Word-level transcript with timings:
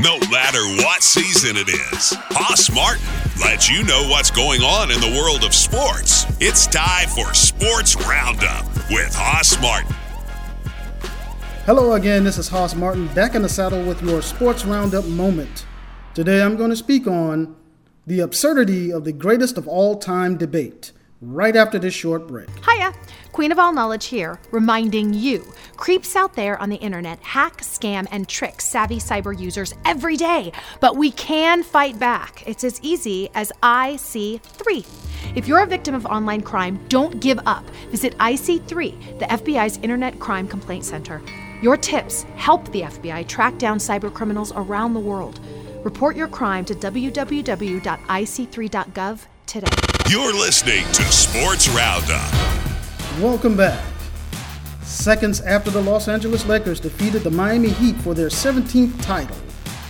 no 0.00 0.18
matter 0.30 0.62
what 0.82 1.02
season 1.02 1.56
it 1.56 1.68
is. 1.68 2.12
Hoss 2.30 2.70
Martin 2.72 3.04
lets 3.40 3.68
you 3.68 3.82
know 3.82 4.08
what's 4.08 4.30
going 4.30 4.62
on 4.62 4.90
in 4.90 5.00
the 5.00 5.20
world 5.20 5.44
of 5.44 5.52
sports. 5.52 6.24
It's 6.40 6.66
time 6.66 7.08
for 7.08 7.34
Sports 7.34 7.96
Roundup 7.96 8.66
with 8.90 9.12
Hoss 9.14 9.60
Martin. 9.60 9.94
Hello 11.66 11.94
again, 11.94 12.24
this 12.24 12.38
is 12.38 12.48
Hoss 12.48 12.74
Martin 12.74 13.08
back 13.08 13.34
in 13.34 13.42
the 13.42 13.48
saddle 13.48 13.84
with 13.84 14.00
your 14.02 14.22
Sports 14.22 14.64
Roundup 14.64 15.04
moment. 15.04 15.66
Today 16.14 16.42
I'm 16.42 16.56
going 16.56 16.70
to 16.70 16.76
speak 16.76 17.06
on 17.06 17.56
the 18.06 18.20
absurdity 18.20 18.92
of 18.92 19.04
the 19.04 19.12
greatest 19.12 19.58
of 19.58 19.66
all 19.66 19.98
time 19.98 20.36
debate 20.36 20.92
right 21.20 21.56
after 21.56 21.78
this 21.78 21.94
short 21.94 22.26
break. 22.26 22.48
Hiya, 22.64 22.92
Queen 23.32 23.52
of 23.52 23.58
All 23.58 23.72
Knowledge 23.72 24.06
here, 24.06 24.40
reminding 24.50 25.14
you 25.14 25.44
creeps 25.76 26.16
out 26.16 26.34
there 26.34 26.60
on 26.60 26.70
the 26.70 26.76
internet 26.76 27.20
hack, 27.20 27.58
scam, 27.58 28.06
and 28.10 28.28
trick 28.28 28.60
savvy 28.60 28.98
cyber 28.98 29.38
users 29.38 29.74
every 29.84 30.16
day. 30.16 30.52
But 30.80 30.96
we 30.96 31.12
can 31.12 31.62
fight 31.62 31.98
back. 31.98 32.42
It's 32.46 32.64
as 32.64 32.80
easy 32.82 33.28
as 33.34 33.52
IC3. 33.62 34.86
If 35.36 35.46
you're 35.46 35.62
a 35.62 35.66
victim 35.66 35.94
of 35.94 36.06
online 36.06 36.42
crime, 36.42 36.80
don't 36.88 37.20
give 37.20 37.38
up. 37.46 37.64
Visit 37.90 38.16
IC3, 38.18 39.18
the 39.18 39.26
FBI's 39.26 39.78
Internet 39.78 40.18
Crime 40.18 40.48
Complaint 40.48 40.84
Center. 40.84 41.22
Your 41.60 41.76
tips 41.76 42.22
help 42.36 42.70
the 42.70 42.82
FBI 42.82 43.26
track 43.26 43.58
down 43.58 43.78
cyber 43.78 44.12
criminals 44.12 44.52
around 44.54 44.94
the 44.94 45.00
world. 45.00 45.40
Report 45.84 46.16
your 46.16 46.28
crime 46.28 46.64
to 46.64 46.74
www.ic3.gov 46.74 49.26
today. 49.48 49.66
You're 50.10 50.34
listening 50.34 50.84
to 50.92 51.02
Sports 51.04 51.68
Roundup. 51.70 52.32
Welcome 53.20 53.56
back. 53.56 53.82
Seconds 54.82 55.40
after 55.40 55.70
the 55.70 55.80
Los 55.82 56.06
Angeles 56.06 56.46
Lakers 56.46 56.80
defeated 56.80 57.22
the 57.22 57.30
Miami 57.30 57.70
Heat 57.70 57.96
for 57.96 58.12
their 58.14 58.28
17th 58.28 59.02
title, 59.02 59.36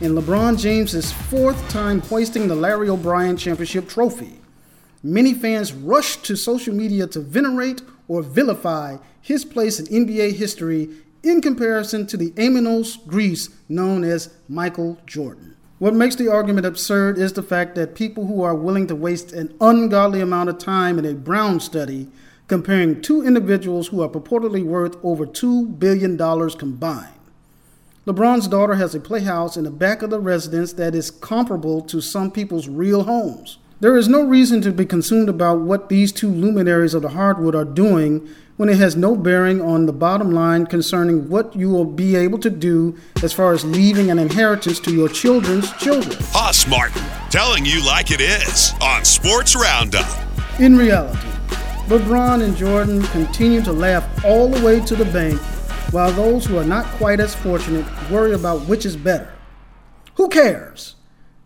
and 0.00 0.16
LeBron 0.16 0.58
James' 0.58 1.12
fourth 1.12 1.68
time 1.68 2.00
hoisting 2.00 2.48
the 2.48 2.54
Larry 2.54 2.88
O'Brien 2.88 3.36
Championship 3.36 3.88
trophy, 3.88 4.40
many 5.02 5.34
fans 5.34 5.72
rushed 5.72 6.24
to 6.24 6.34
social 6.34 6.74
media 6.74 7.06
to 7.08 7.20
venerate 7.20 7.82
or 8.08 8.22
vilify 8.22 8.96
his 9.20 9.44
place 9.44 9.78
in 9.78 10.06
NBA 10.06 10.34
history 10.34 10.88
in 11.22 11.40
comparison 11.40 12.06
to 12.06 12.16
the 12.16 12.30
éminence 12.32 13.06
grise 13.06 13.50
known 13.68 14.02
as 14.02 14.34
Michael 14.48 14.98
Jordan. 15.06 15.56
What 15.82 15.94
makes 15.94 16.14
the 16.14 16.28
argument 16.28 16.64
absurd 16.64 17.18
is 17.18 17.32
the 17.32 17.42
fact 17.42 17.74
that 17.74 17.96
people 17.96 18.28
who 18.28 18.40
are 18.44 18.54
willing 18.54 18.86
to 18.86 18.94
waste 18.94 19.32
an 19.32 19.52
ungodly 19.60 20.20
amount 20.20 20.48
of 20.48 20.58
time 20.58 20.96
in 20.96 21.04
a 21.04 21.12
Brown 21.12 21.58
study 21.58 22.06
comparing 22.46 23.02
two 23.02 23.26
individuals 23.26 23.88
who 23.88 24.00
are 24.00 24.08
purportedly 24.08 24.62
worth 24.62 24.96
over 25.02 25.26
$2 25.26 25.80
billion 25.80 26.16
combined. 26.50 27.18
LeBron's 28.06 28.46
daughter 28.46 28.74
has 28.74 28.94
a 28.94 29.00
playhouse 29.00 29.56
in 29.56 29.64
the 29.64 29.72
back 29.72 30.02
of 30.02 30.10
the 30.10 30.20
residence 30.20 30.72
that 30.74 30.94
is 30.94 31.10
comparable 31.10 31.80
to 31.80 32.00
some 32.00 32.30
people's 32.30 32.68
real 32.68 33.02
homes. 33.02 33.58
There 33.82 33.96
is 33.96 34.08
no 34.08 34.22
reason 34.22 34.60
to 34.60 34.70
be 34.70 34.86
consumed 34.86 35.28
about 35.28 35.62
what 35.62 35.88
these 35.88 36.12
two 36.12 36.30
luminaries 36.30 36.94
of 36.94 37.02
the 37.02 37.08
hardwood 37.08 37.56
are 37.56 37.64
doing 37.64 38.28
when 38.56 38.68
it 38.68 38.76
has 38.76 38.94
no 38.94 39.16
bearing 39.16 39.60
on 39.60 39.86
the 39.86 39.92
bottom 39.92 40.30
line 40.30 40.66
concerning 40.66 41.28
what 41.28 41.56
you 41.56 41.68
will 41.68 41.84
be 41.84 42.14
able 42.14 42.38
to 42.38 42.48
do 42.48 42.96
as 43.24 43.32
far 43.32 43.52
as 43.52 43.64
leaving 43.64 44.08
an 44.08 44.20
inheritance 44.20 44.78
to 44.78 44.94
your 44.94 45.08
children's 45.08 45.72
children. 45.78 46.16
Hoss 46.30 46.64
Martin 46.68 47.02
telling 47.28 47.64
you 47.64 47.84
like 47.84 48.12
it 48.12 48.20
is 48.20 48.72
on 48.80 49.04
Sports 49.04 49.56
Roundup. 49.56 50.06
In 50.60 50.76
reality, 50.76 51.18
LeBron 51.88 52.44
and 52.44 52.56
Jordan 52.56 53.02
continue 53.06 53.62
to 53.62 53.72
laugh 53.72 54.24
all 54.24 54.46
the 54.46 54.64
way 54.64 54.78
to 54.78 54.94
the 54.94 55.06
bank, 55.06 55.40
while 55.90 56.12
those 56.12 56.46
who 56.46 56.56
are 56.56 56.64
not 56.64 56.86
quite 56.98 57.18
as 57.18 57.34
fortunate 57.34 57.84
worry 58.12 58.34
about 58.34 58.60
which 58.68 58.86
is 58.86 58.96
better. 58.96 59.32
Who 60.14 60.28
cares? 60.28 60.94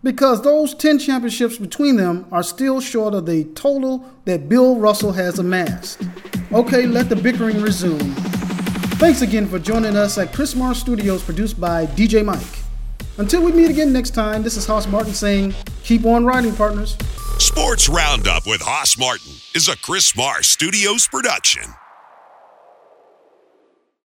Because 0.06 0.40
those 0.40 0.72
10 0.72 1.00
championships 1.00 1.58
between 1.58 1.96
them 1.96 2.26
are 2.30 2.44
still 2.44 2.80
short 2.80 3.12
of 3.12 3.26
the 3.26 3.42
total 3.56 4.08
that 4.24 4.48
Bill 4.48 4.76
Russell 4.76 5.10
has 5.10 5.40
amassed. 5.40 6.00
Okay, 6.52 6.86
let 6.86 7.08
the 7.08 7.16
bickering 7.16 7.60
resume. 7.60 7.98
Thanks 9.00 9.22
again 9.22 9.48
for 9.48 9.58
joining 9.58 9.96
us 9.96 10.16
at 10.16 10.32
Chris 10.32 10.54
Mars 10.54 10.78
Studios, 10.78 11.24
produced 11.24 11.60
by 11.60 11.86
DJ 11.86 12.24
Mike. 12.24 12.40
Until 13.18 13.42
we 13.42 13.50
meet 13.50 13.68
again 13.68 13.92
next 13.92 14.10
time, 14.10 14.44
this 14.44 14.56
is 14.56 14.64
Hoss 14.64 14.86
Martin 14.86 15.12
saying, 15.12 15.52
keep 15.82 16.04
on 16.04 16.24
riding, 16.24 16.54
partners. 16.54 16.96
Sports 17.38 17.88
Roundup 17.88 18.46
with 18.46 18.60
Hoss 18.62 18.96
Martin 18.96 19.32
is 19.56 19.66
a 19.66 19.76
Chris 19.76 20.16
Mars 20.16 20.46
Studios 20.46 21.08
production. 21.08 21.64